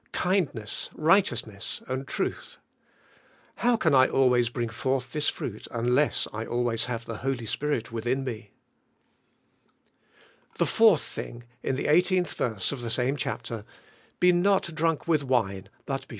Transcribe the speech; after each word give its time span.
—kindness, 0.31 0.89
righteousness, 0.95 1.79
and 1.87 2.07
truth. 2.07 2.57
How 3.57 3.77
can 3.77 3.93
I 3.93 4.07
al 4.07 4.31
wa3's 4.31 4.49
bring 4.49 4.69
forth 4.69 5.11
this 5.11 5.29
fruit 5.29 5.67
unless 5.69 6.27
I 6.33 6.43
always 6.43 6.85
have 6.85 7.05
the 7.05 7.17
Holy 7.17 7.45
Spirit 7.45 7.91
within 7.91 8.23
me? 8.23 8.49
4. 10.53 10.57
The 10.57 10.65
fourth 10.65 11.03
thing, 11.03 11.43
in 11.61 11.75
the 11.75 11.85
18th 11.85 12.33
verse 12.33 12.71
of 12.71 12.81
the 12.81 12.89
same 12.89 13.15
chapter: 13.15 13.63
"Be 14.19 14.31
not 14.31 14.73
drunk 14.73 15.07
with 15.07 15.21
wine 15.23 15.39
but 15.45 15.49
be 15.51 15.59
I'HK 15.59 15.67
HOIvY 15.67 15.67
SPIRIT 15.67 15.93
IN 15.93 15.97
KPHKSIANS. 15.97 16.07